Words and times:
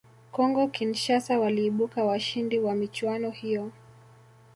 congo 0.31 0.67
Kinshasa 0.67 1.39
waliibuka 1.39 2.03
washindi 2.03 2.59
wa 2.59 2.75
michuano 2.75 3.29
hiyo 3.29 3.71